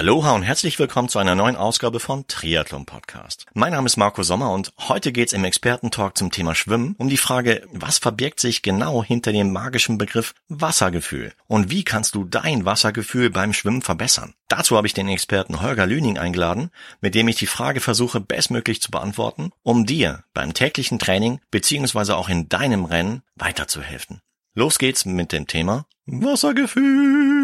Aloha 0.00 0.32
und 0.32 0.44
herzlich 0.44 0.78
willkommen 0.78 1.10
zu 1.10 1.18
einer 1.18 1.34
neuen 1.34 1.56
Ausgabe 1.56 2.00
von 2.00 2.26
Triathlon 2.26 2.86
Podcast. 2.86 3.44
Mein 3.52 3.72
Name 3.72 3.84
ist 3.84 3.98
Marco 3.98 4.22
Sommer 4.22 4.50
und 4.50 4.72
heute 4.88 5.12
geht's 5.12 5.34
im 5.34 5.44
Expertentalk 5.44 6.16
zum 6.16 6.30
Thema 6.30 6.54
Schwimmen 6.54 6.94
um 6.96 7.10
die 7.10 7.18
Frage, 7.18 7.68
was 7.70 7.98
verbirgt 7.98 8.40
sich 8.40 8.62
genau 8.62 9.04
hinter 9.04 9.30
dem 9.30 9.52
magischen 9.52 9.98
Begriff 9.98 10.32
Wassergefühl 10.48 11.34
und 11.48 11.70
wie 11.70 11.84
kannst 11.84 12.14
du 12.14 12.24
dein 12.24 12.64
Wassergefühl 12.64 13.28
beim 13.28 13.52
Schwimmen 13.52 13.82
verbessern? 13.82 14.32
Dazu 14.48 14.74
habe 14.74 14.86
ich 14.86 14.94
den 14.94 15.06
Experten 15.06 15.60
Holger 15.60 15.84
Lüning 15.84 16.16
eingeladen, 16.16 16.70
mit 17.02 17.14
dem 17.14 17.28
ich 17.28 17.36
die 17.36 17.46
Frage 17.46 17.80
versuche 17.80 18.20
bestmöglich 18.20 18.80
zu 18.80 18.90
beantworten, 18.90 19.50
um 19.62 19.84
dir 19.84 20.24
beim 20.32 20.54
täglichen 20.54 20.98
Training 20.98 21.40
beziehungsweise 21.50 22.16
auch 22.16 22.30
in 22.30 22.48
deinem 22.48 22.86
Rennen 22.86 23.20
weiterzuhelfen. 23.34 24.22
Los 24.54 24.78
geht's 24.78 25.04
mit 25.04 25.32
dem 25.32 25.46
Thema 25.46 25.84
Wassergefühl. 26.06 27.39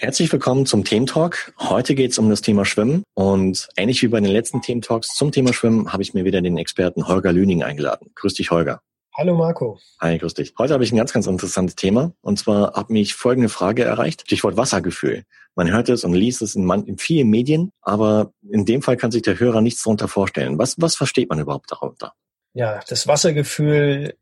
Herzlich 0.00 0.32
willkommen 0.32 0.64
zum 0.64 0.82
Thementalk. 0.82 1.52
Heute 1.58 1.94
geht 1.94 2.12
es 2.12 2.18
um 2.18 2.30
das 2.30 2.40
Thema 2.40 2.64
Schwimmen 2.64 3.02
und 3.12 3.68
ähnlich 3.76 4.00
wie 4.00 4.08
bei 4.08 4.18
den 4.18 4.30
letzten 4.30 4.62
Thementalks 4.62 5.08
zum 5.08 5.30
Thema 5.30 5.52
Schwimmen 5.52 5.92
habe 5.92 6.02
ich 6.02 6.14
mir 6.14 6.24
wieder 6.24 6.40
den 6.40 6.56
Experten 6.56 7.06
Holger 7.06 7.34
Lüning 7.34 7.62
eingeladen. 7.62 8.10
Grüß 8.14 8.32
dich, 8.32 8.50
Holger. 8.50 8.80
Hallo 9.14 9.36
Marco. 9.36 9.78
Hi, 10.00 10.16
grüß 10.16 10.32
dich. 10.32 10.54
Heute 10.58 10.72
habe 10.72 10.84
ich 10.84 10.92
ein 10.92 10.96
ganz, 10.96 11.12
ganz 11.12 11.26
interessantes 11.26 11.76
Thema 11.76 12.14
und 12.22 12.38
zwar 12.38 12.72
hat 12.72 12.88
mich 12.88 13.12
folgende 13.12 13.50
Frage 13.50 13.84
erreicht. 13.84 14.22
Stichwort 14.22 14.56
Wassergefühl. 14.56 15.24
Man 15.54 15.70
hört 15.70 15.90
es 15.90 16.02
und 16.02 16.14
liest 16.14 16.40
es 16.40 16.54
in, 16.54 16.64
man, 16.64 16.86
in 16.86 16.96
vielen 16.96 17.28
Medien, 17.28 17.70
aber 17.82 18.32
in 18.50 18.64
dem 18.64 18.80
Fall 18.80 18.96
kann 18.96 19.10
sich 19.10 19.20
der 19.20 19.38
Hörer 19.38 19.60
nichts 19.60 19.82
darunter 19.82 20.08
vorstellen. 20.08 20.56
Was, 20.56 20.76
was 20.78 20.96
versteht 20.96 21.28
man 21.28 21.40
überhaupt 21.40 21.70
darunter? 21.70 22.14
Ja, 22.54 22.80
das 22.88 23.06
Wassergefühl 23.06 24.14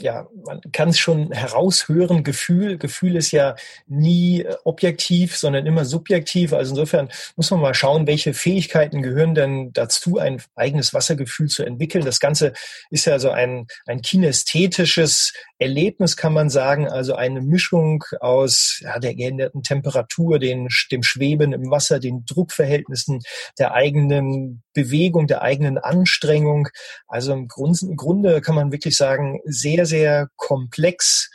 ja, 0.00 0.28
man 0.44 0.60
kann 0.72 0.88
es 0.88 0.98
schon 0.98 1.30
heraushören, 1.30 2.24
Gefühl. 2.24 2.78
Gefühl 2.78 3.16
ist 3.16 3.30
ja 3.30 3.54
nie 3.86 4.42
äh, 4.42 4.56
objektiv, 4.64 5.36
sondern 5.36 5.66
immer 5.66 5.84
subjektiv. 5.84 6.52
Also 6.52 6.72
insofern 6.72 7.08
muss 7.36 7.50
man 7.50 7.60
mal 7.60 7.74
schauen, 7.74 8.06
welche 8.06 8.34
Fähigkeiten 8.34 9.02
gehören 9.02 9.34
denn 9.34 9.72
dazu, 9.72 10.18
ein 10.18 10.42
eigenes 10.56 10.94
Wassergefühl 10.94 11.48
zu 11.48 11.64
entwickeln. 11.64 12.04
Das 12.04 12.18
Ganze 12.18 12.52
ist 12.90 13.04
ja 13.04 13.18
so 13.18 13.30
ein, 13.30 13.66
ein 13.86 14.02
kinästhetisches 14.02 15.32
Erlebnis, 15.58 16.16
kann 16.16 16.32
man 16.32 16.50
sagen. 16.50 16.88
Also 16.88 17.14
eine 17.14 17.40
Mischung 17.40 18.04
aus 18.20 18.80
ja, 18.82 18.98
der 18.98 19.14
geänderten 19.14 19.62
Temperatur, 19.62 20.38
den, 20.38 20.68
dem 20.90 21.02
Schweben 21.02 21.52
im 21.52 21.70
Wasser, 21.70 22.00
den 22.00 22.24
Druckverhältnissen, 22.26 23.20
der 23.58 23.72
eigenen 23.72 24.62
Bewegung, 24.74 25.26
der 25.26 25.42
eigenen 25.42 25.78
Anstrengung. 25.78 26.68
Also 27.06 27.32
im 27.32 27.48
Grunde 27.48 28.40
kann 28.40 28.54
man 28.54 28.72
wirklich 28.72 28.96
sagen, 28.96 29.40
sehr, 29.52 29.86
sehr 29.86 30.28
komplex, 30.36 31.30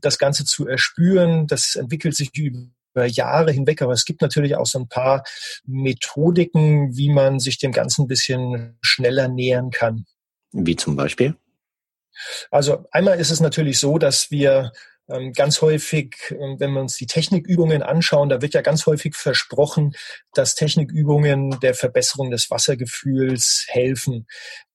das 0.00 0.18
Ganze 0.18 0.44
zu 0.44 0.66
erspüren. 0.66 1.46
Das 1.46 1.74
entwickelt 1.74 2.14
sich 2.14 2.30
über 2.36 3.06
Jahre 3.06 3.52
hinweg, 3.52 3.82
aber 3.82 3.92
es 3.92 4.04
gibt 4.04 4.22
natürlich 4.22 4.56
auch 4.56 4.66
so 4.66 4.78
ein 4.78 4.88
paar 4.88 5.24
Methodiken, 5.64 6.96
wie 6.96 7.10
man 7.10 7.40
sich 7.40 7.58
dem 7.58 7.72
Ganzen 7.72 8.04
ein 8.04 8.08
bisschen 8.08 8.78
schneller 8.80 9.28
nähern 9.28 9.70
kann. 9.70 10.06
Wie 10.52 10.76
zum 10.76 10.96
Beispiel? 10.96 11.34
Also 12.50 12.86
einmal 12.90 13.20
ist 13.20 13.30
es 13.30 13.40
natürlich 13.40 13.78
so, 13.78 13.98
dass 13.98 14.30
wir 14.30 14.72
ähm, 15.08 15.32
ganz 15.32 15.62
häufig, 15.62 16.16
ähm, 16.30 16.56
wenn 16.58 16.72
wir 16.72 16.80
uns 16.80 16.96
die 16.96 17.06
Technikübungen 17.06 17.82
anschauen, 17.82 18.28
da 18.28 18.42
wird 18.42 18.54
ja 18.54 18.62
ganz 18.62 18.86
häufig 18.86 19.14
versprochen, 19.14 19.94
dass 20.34 20.54
Technikübungen 20.54 21.60
der 21.60 21.74
Verbesserung 21.74 22.30
des 22.30 22.50
Wassergefühls 22.50 23.66
helfen. 23.68 24.26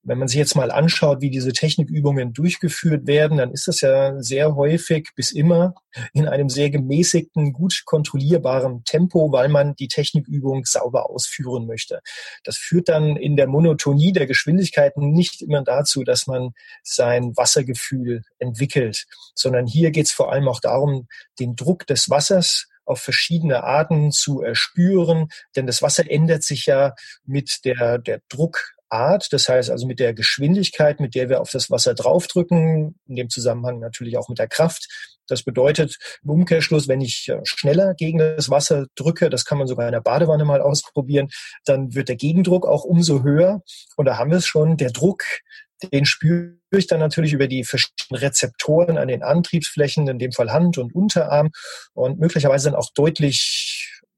Wenn 0.04 0.18
man 0.18 0.26
sich 0.26 0.38
jetzt 0.38 0.56
mal 0.56 0.70
anschaut, 0.70 1.20
wie 1.20 1.30
diese 1.30 1.52
Technikübungen 1.52 2.32
durchgeführt 2.32 3.06
werden, 3.06 3.38
dann 3.38 3.52
ist 3.52 3.68
das 3.68 3.80
ja 3.82 4.20
sehr 4.20 4.56
häufig 4.56 5.10
bis 5.14 5.30
immer 5.30 5.74
in 6.12 6.26
einem 6.26 6.48
sehr 6.48 6.70
gemäßigten, 6.70 7.52
gut 7.52 7.82
kontrollierbaren 7.84 8.82
Tempo, 8.84 9.30
weil 9.30 9.48
man 9.48 9.76
die 9.76 9.88
Technikübung 9.88 10.64
sauber 10.64 11.08
ausführen 11.08 11.66
möchte. 11.66 12.00
Das 12.42 12.56
führt 12.56 12.88
dann 12.88 13.16
in 13.16 13.36
der 13.36 13.46
Monotonie 13.46 14.12
der 14.12 14.26
Geschwindigkeiten 14.26 15.12
nicht 15.12 15.40
immer 15.40 15.62
dazu, 15.62 16.02
dass 16.02 16.26
man 16.26 16.50
sein 16.82 17.36
Wassergefühl 17.36 18.22
entwickelt, 18.38 19.06
sondern 19.34 19.66
hier 19.66 19.92
geht 19.92 20.06
es 20.06 20.12
vor 20.12 20.32
allem 20.32 20.48
auch 20.48 20.60
darum, 20.60 21.06
den 21.38 21.54
Druck 21.54 21.86
des 21.86 22.10
Wassers 22.10 22.66
auf 22.84 23.00
verschiedene 23.00 23.62
Arten 23.62 24.10
zu 24.10 24.42
erspüren, 24.42 25.28
denn 25.54 25.66
das 25.66 25.82
Wasser 25.82 26.10
ändert 26.10 26.42
sich 26.42 26.66
ja 26.66 26.94
mit 27.24 27.64
der, 27.64 27.98
der 27.98 28.20
Druck 28.28 28.74
Art, 28.92 29.32
das 29.32 29.48
heißt 29.48 29.70
also 29.70 29.86
mit 29.86 29.98
der 29.98 30.14
Geschwindigkeit, 30.14 31.00
mit 31.00 31.14
der 31.14 31.28
wir 31.28 31.40
auf 31.40 31.50
das 31.50 31.70
Wasser 31.70 31.94
draufdrücken, 31.94 32.98
in 33.06 33.16
dem 33.16 33.30
Zusammenhang 33.30 33.78
natürlich 33.78 34.18
auch 34.18 34.28
mit 34.28 34.38
der 34.38 34.48
Kraft. 34.48 34.86
Das 35.26 35.42
bedeutet 35.42 35.96
im 36.22 36.30
Umkehrschluss, 36.30 36.88
wenn 36.88 37.00
ich 37.00 37.28
äh, 37.28 37.40
schneller 37.44 37.94
gegen 37.94 38.18
das 38.18 38.50
Wasser 38.50 38.86
drücke, 38.96 39.30
das 39.30 39.44
kann 39.44 39.58
man 39.58 39.66
sogar 39.66 39.86
in 39.86 39.92
der 39.92 40.00
Badewanne 40.00 40.44
mal 40.44 40.60
ausprobieren, 40.60 41.28
dann 41.64 41.94
wird 41.94 42.08
der 42.08 42.16
Gegendruck 42.16 42.66
auch 42.66 42.84
umso 42.84 43.22
höher. 43.22 43.62
Und 43.96 44.06
da 44.06 44.18
haben 44.18 44.30
wir 44.30 44.38
es 44.38 44.46
schon, 44.46 44.76
der 44.76 44.90
Druck, 44.90 45.24
den 45.92 46.04
spüre 46.04 46.58
ich 46.70 46.86
dann 46.86 47.00
natürlich 47.00 47.32
über 47.32 47.48
die 47.48 47.64
verschiedenen 47.64 48.20
Rezeptoren 48.20 48.98
an 48.98 49.08
den 49.08 49.22
Antriebsflächen, 49.22 50.06
in 50.08 50.18
dem 50.18 50.32
Fall 50.32 50.52
Hand 50.52 50.78
und 50.78 50.94
Unterarm 50.94 51.50
und 51.94 52.20
möglicherweise 52.20 52.70
dann 52.70 52.78
auch 52.78 52.90
deutlich 52.94 53.71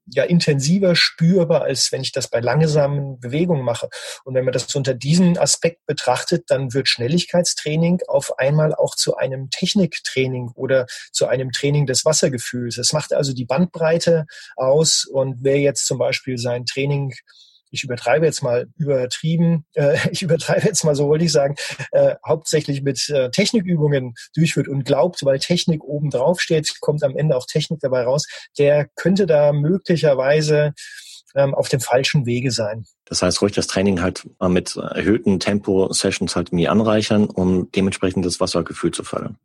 ja 0.07 0.23
intensiver 0.23 0.95
spürbar, 0.95 1.63
als 1.63 1.91
wenn 1.91 2.01
ich 2.01 2.11
das 2.11 2.27
bei 2.27 2.39
langsamen 2.39 3.19
Bewegungen 3.19 3.63
mache. 3.63 3.89
Und 4.23 4.35
wenn 4.35 4.45
man 4.45 4.53
das 4.53 4.73
unter 4.75 4.93
diesem 4.93 5.37
Aspekt 5.37 5.85
betrachtet, 5.85 6.45
dann 6.47 6.73
wird 6.73 6.87
Schnelligkeitstraining 6.87 8.01
auf 8.07 8.37
einmal 8.37 8.73
auch 8.75 8.95
zu 8.95 9.15
einem 9.17 9.49
Techniktraining 9.49 10.51
oder 10.55 10.85
zu 11.11 11.27
einem 11.27 11.51
Training 11.51 11.85
des 11.85 12.05
Wassergefühls. 12.05 12.77
Es 12.77 12.93
macht 12.93 13.13
also 13.13 13.33
die 13.33 13.45
Bandbreite 13.45 14.25
aus 14.55 15.05
und 15.05 15.37
wer 15.41 15.59
jetzt 15.59 15.85
zum 15.85 15.97
Beispiel 15.97 16.37
sein 16.37 16.65
Training 16.65 17.13
ich 17.71 17.83
übertreibe 17.83 18.25
jetzt 18.25 18.43
mal 18.43 18.67
übertrieben, 18.77 19.65
äh, 19.73 19.97
ich 20.11 20.21
übertreibe 20.21 20.65
jetzt 20.65 20.83
mal 20.83 20.95
so, 20.95 21.07
wollte 21.07 21.25
ich 21.25 21.31
sagen, 21.31 21.55
äh, 21.91 22.15
hauptsächlich 22.25 22.81
mit 22.81 23.09
äh, 23.09 23.29
Technikübungen 23.29 24.13
durchführt 24.35 24.67
und 24.67 24.85
glaubt, 24.85 25.23
weil 25.25 25.39
Technik 25.39 25.83
oben 25.83 26.09
drauf 26.09 26.41
steht, 26.41 26.79
kommt 26.81 27.03
am 27.03 27.15
Ende 27.15 27.35
auch 27.35 27.45
Technik 27.45 27.79
dabei 27.79 28.03
raus, 28.03 28.25
der 28.57 28.87
könnte 28.95 29.25
da 29.25 29.53
möglicherweise 29.53 30.73
ähm, 31.35 31.53
auf 31.53 31.69
dem 31.69 31.81
falschen 31.81 32.25
Wege 32.25 32.51
sein. 32.51 32.85
Das 33.05 33.21
heißt, 33.21 33.41
ruhig 33.41 33.53
das 33.53 33.67
Training 33.67 34.01
halt 34.01 34.27
mit 34.41 34.75
erhöhten 34.75 35.39
Tempo-Sessions 35.39 36.35
halt 36.35 36.49
irgendwie 36.49 36.67
anreichern, 36.67 37.25
um 37.25 37.69
dementsprechend 37.71 38.25
das 38.25 38.39
Wassergefühl 38.39 38.91
zu 38.91 39.03
fördern. 39.03 39.37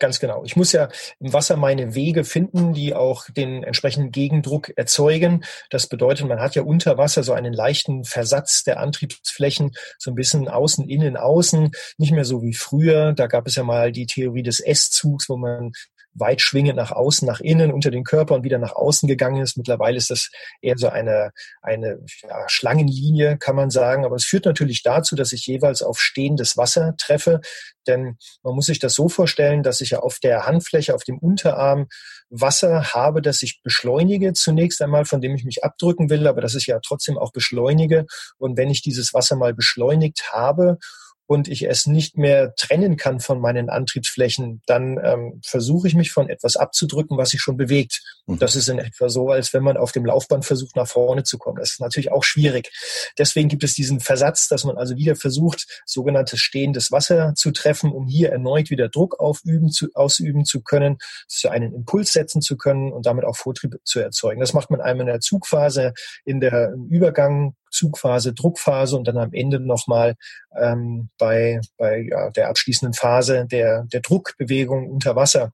Ganz 0.00 0.18
genau. 0.18 0.42
Ich 0.44 0.56
muss 0.56 0.72
ja 0.72 0.88
im 1.20 1.32
Wasser 1.32 1.56
meine 1.56 1.94
Wege 1.94 2.24
finden, 2.24 2.74
die 2.74 2.94
auch 2.94 3.26
den 3.30 3.62
entsprechenden 3.62 4.10
Gegendruck 4.10 4.72
erzeugen. 4.76 5.44
Das 5.70 5.86
bedeutet, 5.86 6.26
man 6.26 6.40
hat 6.40 6.56
ja 6.56 6.62
unter 6.62 6.98
Wasser 6.98 7.22
so 7.22 7.32
einen 7.32 7.52
leichten 7.52 8.04
Versatz 8.04 8.64
der 8.64 8.80
Antriebsflächen, 8.80 9.70
so 9.98 10.10
ein 10.10 10.16
bisschen 10.16 10.48
außen, 10.48 10.88
innen, 10.88 11.16
außen. 11.16 11.70
Nicht 11.96 12.12
mehr 12.12 12.24
so 12.24 12.42
wie 12.42 12.54
früher. 12.54 13.12
Da 13.12 13.28
gab 13.28 13.46
es 13.46 13.54
ja 13.54 13.62
mal 13.62 13.92
die 13.92 14.06
Theorie 14.06 14.42
des 14.42 14.58
S-Zugs, 14.58 15.28
wo 15.28 15.36
man 15.36 15.70
weit 16.14 16.40
schwingend 16.40 16.76
nach 16.76 16.92
außen, 16.92 17.26
nach 17.26 17.40
innen, 17.40 17.72
unter 17.72 17.90
den 17.90 18.04
Körper 18.04 18.34
und 18.34 18.44
wieder 18.44 18.58
nach 18.58 18.74
außen 18.74 19.08
gegangen 19.08 19.42
ist. 19.42 19.56
Mittlerweile 19.56 19.96
ist 19.96 20.10
das 20.10 20.30
eher 20.60 20.76
so 20.76 20.88
eine, 20.88 21.32
eine 21.62 21.98
ja, 22.22 22.44
Schlangenlinie, 22.48 23.36
kann 23.38 23.56
man 23.56 23.70
sagen. 23.70 24.04
Aber 24.04 24.16
es 24.16 24.24
führt 24.24 24.44
natürlich 24.44 24.82
dazu, 24.82 25.16
dass 25.16 25.32
ich 25.32 25.46
jeweils 25.46 25.82
auf 25.82 26.00
stehendes 26.00 26.56
Wasser 26.56 26.94
treffe. 26.96 27.40
Denn 27.86 28.16
man 28.42 28.54
muss 28.54 28.66
sich 28.66 28.78
das 28.78 28.94
so 28.94 29.08
vorstellen, 29.08 29.62
dass 29.62 29.80
ich 29.80 29.90
ja 29.90 29.98
auf 30.00 30.18
der 30.18 30.46
Handfläche, 30.46 30.94
auf 30.94 31.04
dem 31.04 31.18
Unterarm 31.18 31.88
Wasser 32.30 32.94
habe, 32.94 33.22
das 33.22 33.42
ich 33.42 33.60
beschleunige 33.62 34.32
zunächst 34.32 34.80
einmal, 34.82 35.04
von 35.04 35.20
dem 35.20 35.34
ich 35.34 35.44
mich 35.44 35.62
abdrücken 35.62 36.10
will, 36.10 36.26
aber 36.26 36.40
das 36.40 36.54
ich 36.54 36.66
ja 36.66 36.80
trotzdem 36.80 37.18
auch 37.18 37.32
beschleunige. 37.32 38.06
Und 38.38 38.56
wenn 38.56 38.70
ich 38.70 38.82
dieses 38.82 39.14
Wasser 39.14 39.36
mal 39.36 39.54
beschleunigt 39.54 40.32
habe 40.32 40.78
und 41.26 41.48
ich 41.48 41.66
es 41.66 41.86
nicht 41.86 42.18
mehr 42.18 42.54
trennen 42.54 42.96
kann 42.96 43.20
von 43.20 43.40
meinen 43.40 43.70
Antriebsflächen, 43.70 44.62
dann 44.66 45.00
ähm, 45.02 45.40
versuche 45.44 45.88
ich 45.88 45.94
mich 45.94 46.12
von 46.12 46.28
etwas 46.28 46.56
abzudrücken, 46.56 47.16
was 47.16 47.30
sich 47.30 47.40
schon 47.40 47.56
bewegt. 47.56 48.02
Mhm. 48.26 48.38
Das 48.38 48.56
ist 48.56 48.68
in 48.68 48.78
etwa 48.78 49.08
so, 49.08 49.30
als 49.30 49.54
wenn 49.54 49.62
man 49.62 49.76
auf 49.76 49.92
dem 49.92 50.04
Laufband 50.04 50.44
versucht, 50.44 50.76
nach 50.76 50.86
vorne 50.86 51.22
zu 51.22 51.38
kommen. 51.38 51.58
Das 51.58 51.72
ist 51.72 51.80
natürlich 51.80 52.12
auch 52.12 52.24
schwierig. 52.24 52.70
Deswegen 53.18 53.48
gibt 53.48 53.64
es 53.64 53.74
diesen 53.74 54.00
Versatz, 54.00 54.48
dass 54.48 54.64
man 54.64 54.76
also 54.76 54.96
wieder 54.96 55.16
versucht, 55.16 55.82
sogenanntes 55.86 56.40
stehendes 56.40 56.92
Wasser 56.92 57.34
zu 57.34 57.52
treffen, 57.52 57.90
um 57.90 58.06
hier 58.06 58.30
erneut 58.30 58.70
wieder 58.70 58.88
Druck 58.88 59.18
aufüben 59.18 59.70
zu, 59.70 59.88
ausüben 59.94 60.44
zu 60.44 60.60
können, 60.60 60.98
zu 61.26 61.48
einen 61.48 61.72
Impuls 61.72 62.12
setzen 62.12 62.42
zu 62.42 62.56
können 62.56 62.92
und 62.92 63.06
damit 63.06 63.24
auch 63.24 63.36
Vortrieb 63.36 63.76
zu 63.84 64.00
erzeugen. 64.00 64.40
Das 64.40 64.52
macht 64.52 64.70
man 64.70 64.80
einmal 64.80 65.06
in 65.06 65.12
der 65.12 65.20
Zugphase, 65.20 65.94
in 66.24 66.40
der 66.40 66.72
im 66.74 66.86
Übergang 66.88 67.54
Zugphase, 67.74 68.32
Druckphase 68.32 68.96
und 68.96 69.08
dann 69.08 69.18
am 69.18 69.32
Ende 69.32 69.60
nochmal 69.60 70.14
ähm, 70.56 71.10
bei, 71.18 71.60
bei 71.76 72.06
ja, 72.08 72.30
der 72.30 72.48
abschließenden 72.48 72.94
Phase 72.94 73.46
der, 73.50 73.84
der 73.84 74.00
Druckbewegung 74.00 74.88
unter 74.88 75.16
Wasser. 75.16 75.52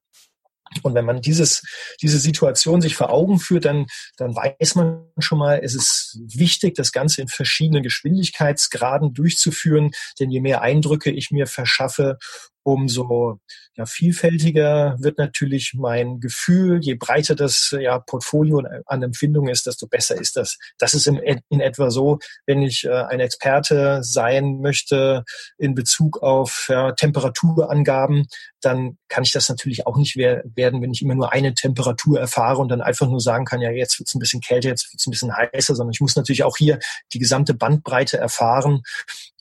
Und 0.82 0.94
wenn 0.94 1.04
man 1.04 1.20
dieses, 1.20 1.62
diese 2.00 2.18
Situation 2.18 2.80
sich 2.80 2.94
vor 2.94 3.10
Augen 3.10 3.40
führt, 3.40 3.64
dann, 3.64 3.86
dann 4.16 4.36
weiß 4.36 4.76
man 4.76 5.04
schon 5.18 5.38
mal, 5.38 5.60
es 5.62 5.74
ist 5.74 6.18
wichtig, 6.26 6.76
das 6.76 6.92
Ganze 6.92 7.22
in 7.22 7.28
verschiedenen 7.28 7.82
Geschwindigkeitsgraden 7.82 9.12
durchzuführen. 9.12 9.90
Denn 10.20 10.30
je 10.30 10.40
mehr 10.40 10.62
Eindrücke 10.62 11.10
ich 11.10 11.32
mir 11.32 11.46
verschaffe, 11.46 12.18
umso 12.62 13.40
ja, 13.76 13.86
vielfältiger 13.86 14.96
wird 14.98 15.18
natürlich 15.18 15.72
mein 15.74 16.20
Gefühl. 16.20 16.80
Je 16.82 16.94
breiter 16.94 17.34
das 17.34 17.74
ja, 17.78 17.98
Portfolio 17.98 18.62
an 18.86 19.02
Empfindungen 19.02 19.50
ist, 19.50 19.66
desto 19.66 19.86
besser 19.86 20.20
ist 20.20 20.36
das. 20.36 20.58
Das 20.78 20.94
ist 20.94 21.06
in, 21.06 21.18
in 21.48 21.60
etwa 21.60 21.90
so, 21.90 22.18
wenn 22.46 22.62
ich 22.62 22.84
äh, 22.84 22.90
ein 22.90 23.20
Experte 23.20 24.02
sein 24.02 24.60
möchte 24.60 25.24
in 25.58 25.74
Bezug 25.74 26.22
auf 26.22 26.66
ja, 26.68 26.92
Temperaturangaben, 26.92 28.26
dann 28.60 28.98
kann 29.08 29.24
ich 29.24 29.32
das 29.32 29.48
natürlich 29.48 29.86
auch 29.86 29.96
nicht 29.96 30.16
werden, 30.16 30.82
wenn 30.82 30.92
ich 30.92 31.02
immer 31.02 31.14
nur 31.14 31.32
eine 31.32 31.54
Temperatur 31.54 32.20
erfahre 32.20 32.58
und 32.58 32.68
dann 32.68 32.82
einfach 32.82 33.08
nur 33.08 33.20
sagen 33.20 33.44
kann, 33.44 33.60
ja, 33.60 33.70
jetzt 33.70 33.98
wird 33.98 34.08
es 34.08 34.14
ein 34.14 34.18
bisschen 34.18 34.40
kälter, 34.40 34.68
jetzt 34.68 34.92
wird 34.92 35.00
es 35.00 35.06
ein 35.06 35.10
bisschen 35.10 35.34
heißer, 35.34 35.74
sondern 35.74 35.92
ich 35.92 36.00
muss 36.00 36.16
natürlich 36.16 36.44
auch 36.44 36.56
hier 36.56 36.78
die 37.12 37.18
gesamte 37.18 37.54
Bandbreite 37.54 38.18
erfahren 38.18 38.82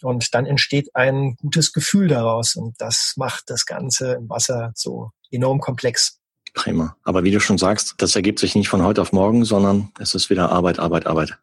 und 0.02 0.34
dann 0.34 0.46
entsteht 0.46 0.96
ein 0.96 1.36
gutes 1.36 1.74
Gefühl 1.74 2.08
daraus 2.08 2.56
und 2.56 2.76
das 2.80 3.14
macht 3.18 3.50
das 3.50 3.66
Ganze 3.66 4.14
im 4.14 4.30
Wasser 4.30 4.72
so 4.76 5.12
enorm 5.32 5.60
komplex. 5.60 6.20
Prima. 6.54 6.98
Aber 7.04 7.24
wie 7.24 7.32
du 7.32 7.40
schon 7.40 7.58
sagst, 7.58 7.96
das 7.98 8.16
ergibt 8.16 8.40
sich 8.40 8.56
nicht 8.56 8.70
von 8.70 8.84
heute 8.84 9.02
auf 9.02 9.12
morgen, 9.12 9.46
sondern 9.46 9.92
es 10.00 10.16
ist 10.16 10.30
wieder 10.30 10.52
Arbeit, 10.52 10.80
Arbeit, 10.80 11.06
Arbeit. 11.06 11.38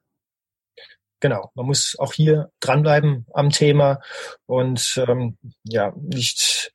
Genau, 1.20 1.50
man 1.54 1.66
muss 1.66 1.96
auch 1.98 2.12
hier 2.12 2.50
dranbleiben 2.60 3.26
am 3.32 3.50
Thema 3.50 4.00
und 4.44 5.02
ähm, 5.08 5.38
ja 5.64 5.92
nicht 5.96 6.72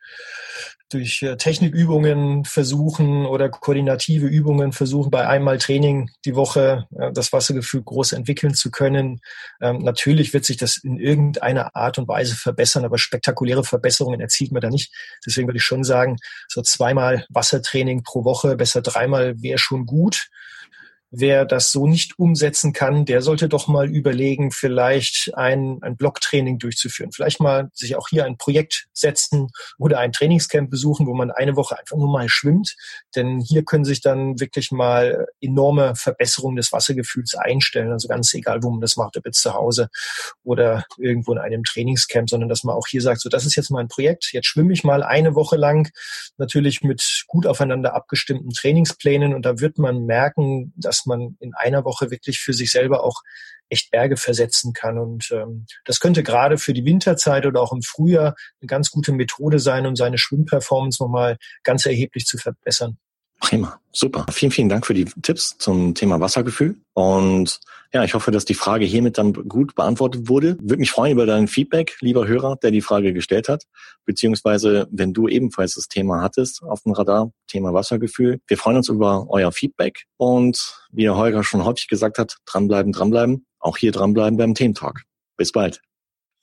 durch 0.93 1.21
äh, 1.23 1.37
Technikübungen 1.37 2.45
versuchen 2.45 3.25
oder 3.25 3.49
koordinative 3.49 4.27
Übungen 4.27 4.71
versuchen, 4.73 5.11
bei 5.11 5.27
einmal 5.27 5.57
Training 5.57 6.09
die 6.25 6.35
Woche 6.35 6.87
äh, 6.97 7.11
das 7.11 7.33
Wassergefühl 7.33 7.83
groß 7.83 8.11
entwickeln 8.13 8.53
zu 8.53 8.71
können. 8.71 9.21
Ähm, 9.61 9.79
natürlich 9.79 10.33
wird 10.33 10.45
sich 10.45 10.57
das 10.57 10.77
in 10.77 10.97
irgendeiner 10.97 11.75
Art 11.75 11.97
und 11.97 12.07
Weise 12.07 12.35
verbessern, 12.35 12.85
aber 12.85 12.97
spektakuläre 12.97 13.63
Verbesserungen 13.63 14.19
erzielt 14.19 14.51
man 14.51 14.61
da 14.61 14.69
nicht. 14.69 14.93
Deswegen 15.25 15.47
würde 15.47 15.57
ich 15.57 15.63
schon 15.63 15.83
sagen, 15.83 16.17
so 16.47 16.61
zweimal 16.61 17.25
Wassertraining 17.29 18.03
pro 18.03 18.23
Woche, 18.25 18.55
besser 18.55 18.81
dreimal 18.81 19.41
wäre 19.41 19.57
schon 19.57 19.85
gut. 19.85 20.29
Wer 21.13 21.43
das 21.43 21.73
so 21.73 21.87
nicht 21.87 22.17
umsetzen 22.19 22.71
kann, 22.71 23.03
der 23.03 23.21
sollte 23.21 23.49
doch 23.49 23.67
mal 23.67 23.89
überlegen, 23.89 24.51
vielleicht 24.51 25.31
ein, 25.35 25.79
ein 25.81 25.97
Blocktraining 25.97 26.57
durchzuführen. 26.57 27.11
Vielleicht 27.11 27.41
mal 27.41 27.69
sich 27.73 27.97
auch 27.97 28.07
hier 28.07 28.23
ein 28.23 28.37
Projekt 28.37 28.87
setzen 28.93 29.49
oder 29.77 29.99
ein 29.99 30.13
Trainingscamp 30.13 30.69
besuchen, 30.69 31.07
wo 31.07 31.13
man 31.13 31.29
eine 31.29 31.57
Woche 31.57 31.77
einfach 31.77 31.97
nur 31.97 32.09
mal 32.09 32.29
schwimmt. 32.29 32.77
Denn 33.13 33.41
hier 33.41 33.65
können 33.65 33.83
sich 33.83 33.99
dann 33.99 34.39
wirklich 34.39 34.71
mal 34.71 35.27
enorme 35.41 35.95
Verbesserungen 35.95 36.55
des 36.55 36.71
Wassergefühls 36.71 37.35
einstellen. 37.35 37.91
Also 37.91 38.07
ganz 38.07 38.33
egal, 38.33 38.63
wo 38.63 38.69
man 38.69 38.79
das 38.79 38.95
macht, 38.95 39.17
ob 39.17 39.25
jetzt 39.25 39.41
zu 39.41 39.53
Hause 39.53 39.89
oder 40.43 40.85
irgendwo 40.97 41.33
in 41.33 41.39
einem 41.39 41.65
Trainingscamp, 41.65 42.29
sondern 42.29 42.47
dass 42.47 42.63
man 42.63 42.75
auch 42.75 42.87
hier 42.87 43.01
sagt, 43.01 43.19
so 43.19 43.27
das 43.27 43.45
ist 43.45 43.55
jetzt 43.55 43.69
mal 43.69 43.81
ein 43.81 43.89
Projekt. 43.89 44.31
Jetzt 44.31 44.47
schwimme 44.47 44.71
ich 44.71 44.85
mal 44.85 45.03
eine 45.03 45.35
Woche 45.35 45.57
lang, 45.57 45.91
natürlich 46.37 46.83
mit 46.83 47.25
gut 47.27 47.45
aufeinander 47.45 47.95
abgestimmten 47.95 48.51
Trainingsplänen 48.51 49.33
und 49.33 49.45
da 49.45 49.59
wird 49.59 49.77
man 49.77 50.05
merken, 50.05 50.73
dass 51.01 51.05
man 51.05 51.35
in 51.39 51.53
einer 51.55 51.83
Woche 51.83 52.11
wirklich 52.11 52.39
für 52.39 52.53
sich 52.53 52.71
selber 52.71 53.03
auch 53.03 53.21
echt 53.69 53.91
Berge 53.91 54.17
versetzen 54.17 54.73
kann. 54.73 54.97
Und 54.97 55.31
ähm, 55.31 55.65
das 55.85 55.99
könnte 55.99 56.23
gerade 56.23 56.57
für 56.57 56.73
die 56.73 56.85
Winterzeit 56.85 57.45
oder 57.45 57.61
auch 57.61 57.71
im 57.71 57.81
Frühjahr 57.81 58.35
eine 58.61 58.67
ganz 58.67 58.91
gute 58.91 59.13
Methode 59.13 59.59
sein, 59.59 59.87
um 59.87 59.95
seine 59.95 60.17
Schwimmperformance 60.17 61.01
nochmal 61.01 61.37
ganz 61.63 61.85
erheblich 61.85 62.25
zu 62.25 62.37
verbessern. 62.37 62.97
Prima, 63.41 63.79
super. 63.91 64.25
Vielen, 64.31 64.51
vielen 64.51 64.69
Dank 64.69 64.85
für 64.85 64.93
die 64.93 65.05
Tipps 65.05 65.57
zum 65.57 65.95
Thema 65.95 66.19
Wassergefühl. 66.19 66.77
Und 66.93 67.59
ja, 67.91 68.03
ich 68.03 68.13
hoffe, 68.13 68.31
dass 68.31 68.45
die 68.45 68.53
Frage 68.53 68.85
hiermit 68.85 69.17
dann 69.17 69.33
gut 69.33 69.75
beantwortet 69.75 70.29
wurde. 70.29 70.57
Würde 70.61 70.77
mich 70.77 70.91
freuen 70.91 71.13
über 71.13 71.25
dein 71.25 71.47
Feedback, 71.47 71.97
lieber 71.99 72.27
Hörer, 72.27 72.55
der 72.57 72.71
die 72.71 72.81
Frage 72.81 73.13
gestellt 73.13 73.49
hat. 73.49 73.63
Beziehungsweise, 74.05 74.87
wenn 74.91 75.11
du 75.11 75.27
ebenfalls 75.27 75.73
das 75.73 75.87
Thema 75.87 76.21
hattest 76.21 76.61
auf 76.63 76.83
dem 76.83 76.93
Radar, 76.93 77.31
Thema 77.47 77.73
Wassergefühl. 77.73 78.39
Wir 78.47 78.57
freuen 78.57 78.77
uns 78.77 78.89
über 78.89 79.25
euer 79.29 79.51
Feedback. 79.51 80.05
Und 80.17 80.85
wie 80.91 81.03
der 81.03 81.17
Holger 81.17 81.43
schon 81.43 81.65
häufig 81.65 81.87
gesagt 81.87 82.19
hat, 82.19 82.37
dranbleiben, 82.45 82.93
dranbleiben. 82.93 83.45
Auch 83.59 83.75
hier 83.75 83.91
dranbleiben 83.91 84.37
beim 84.37 84.53
Thementalk. 84.53 85.01
Bis 85.35 85.51
bald. 85.51 85.81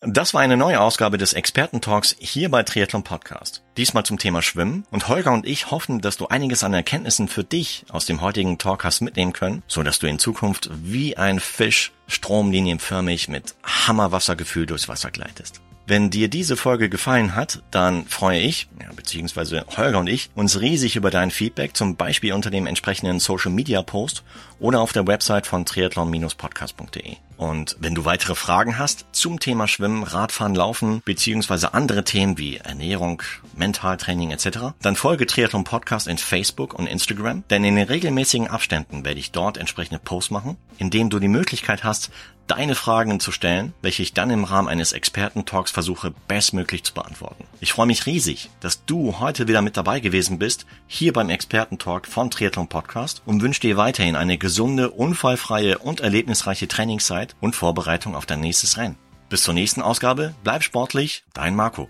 Das 0.01 0.33
war 0.33 0.43
eine 0.43 0.57
neue 0.57 0.81
Ausgabe 0.81 1.19
des 1.19 1.33
Experten-Talks 1.33 2.15
hier 2.21 2.53
bei 2.53 2.63
Triathlon 2.63 3.03
Podcast. 3.03 3.65
Diesmal 3.77 4.05
zum 4.05 4.17
Thema 4.17 4.43
Schwimmen 4.43 4.87
und 4.93 5.09
Holger 5.09 5.33
und 5.33 5.45
ich 5.45 5.73
hoffen, 5.73 6.01
dass 6.01 6.17
du 6.17 6.29
einiges 6.29 6.63
an 6.63 6.73
Erkenntnissen 6.73 7.27
für 7.27 7.43
dich 7.43 7.85
aus 7.89 8.07
dem 8.07 8.21
heutigen 8.21 8.59
Talk 8.59 8.85
hast 8.85 9.01
mitnehmen 9.01 9.33
können, 9.33 9.65
so 9.67 9.83
dass 9.83 9.99
du 9.99 10.07
in 10.07 10.21
Zukunft 10.21 10.71
wie 10.85 11.17
ein 11.17 11.41
Fisch 11.41 11.91
stromlinienförmig 12.07 13.27
mit 13.27 13.57
Hammerwassergefühl 13.65 14.67
durchs 14.67 14.89
Wasser 14.89 15.11
gleitest. 15.11 15.61
Wenn 15.89 16.11
dir 16.11 16.29
diese 16.29 16.57
Folge 16.57 16.89
gefallen 16.89 17.35
hat, 17.35 17.65
dann 17.73 18.07
freue 18.07 18.39
ich, 18.39 18.69
ja, 18.81 18.93
beziehungsweise 18.95 19.67
Holger 19.77 19.99
und 19.99 20.07
ich, 20.07 20.31
uns 20.37 20.61
riesig 20.61 20.95
über 20.95 21.11
dein 21.11 21.33
Feedback, 21.33 21.77
zum 21.77 21.97
Beispiel 21.97 22.35
unter 22.35 22.51
dem 22.51 22.69
entsprechenden 22.69 23.19
Social 23.19 23.51
Media 23.51 23.83
Post 23.83 24.23
oder 24.61 24.81
auf 24.81 24.93
der 24.93 25.09
Website 25.09 25.49
von 25.49 25.67
triathlon-podcast.de. 25.67 27.17
Und 27.39 27.77
wenn 27.79 27.95
du 27.95 28.05
weitere 28.05 28.35
Fragen 28.35 28.79
hast 28.79 29.07
zum 29.13 29.39
Thema 29.39 29.69
Schwimmen, 29.69 30.03
Radfahren, 30.03 30.57
Laufen 30.57 31.03
beziehungsweise 31.05 31.73
andere 31.73 32.03
Themen 32.03 32.37
wie 32.37 32.57
Ernährung, 32.57 33.23
Mentaltraining 33.57 34.33
etc., 34.33 34.75
dann 34.83 34.97
folge 34.97 35.25
Triathlon 35.25 35.63
Podcast 35.63 36.09
in 36.09 36.19
Facebook 36.19 36.75
und 36.75 36.89
Instagram, 36.89 37.45
denn 37.49 37.65
in 37.65 37.77
den 37.77 37.87
regelmäßigen 37.87 38.49
Abständen 38.49 39.05
werde 39.05 39.21
ich 39.21 39.31
dort 39.31 39.57
entsprechende 39.57 40.01
Posts 40.01 40.33
machen, 40.33 40.57
in 40.79 40.91
denen 40.91 41.11
du 41.11 41.21
die 41.21 41.29
Möglichkeit 41.29 41.85
hast, 41.85 42.11
deine 42.49 42.75
Fragen 42.75 43.21
zu 43.21 43.31
stellen, 43.31 43.75
welche 43.83 44.03
ich 44.03 44.15
dann 44.15 44.31
im 44.31 44.45
Rahmen 44.45 44.69
eines 44.69 44.93
Experten-Talks 44.93 45.71
versuche 45.71 46.13
bestmöglich 46.27 46.83
zu 46.83 46.95
beantworten. 46.95 47.45
Ich 47.61 47.73
freue 47.73 47.87
mich 47.87 48.07
riesig, 48.07 48.49
dass 48.61 48.85
du 48.87 49.21
heute 49.21 49.49
wieder 49.49 49.63
mit 49.63 49.77
dabei 49.77 50.01
gewesen 50.01 50.39
bist, 50.39 50.67
hier 50.87 51.13
beim 51.13 51.29
Experten-Talk 51.29 52.07
von 52.07 52.31
Triathlon 52.31 52.69
Podcast 52.69 53.23
und 53.27 53.43
wünsche 53.43 53.61
dir 53.61 53.77
weiterhin 53.77 54.17
eine 54.17 54.39
gesunde, 54.39 54.91
unfallfreie 54.91 55.79
und 55.79 56.01
erlebnisreiche 56.01 56.69
Trainingszeit 56.69 57.28
und 57.41 57.57
Vorbereitung 57.57 58.15
auf 58.15 58.27
dein 58.27 58.41
nächstes 58.41 58.77
Rennen. 58.77 58.97
Bis 59.29 59.43
zur 59.43 59.55
nächsten 59.55 59.83
Ausgabe, 59.83 60.35
bleib 60.43 60.63
sportlich, 60.63 61.25
dein 61.35 61.55
Marco. 61.55 61.89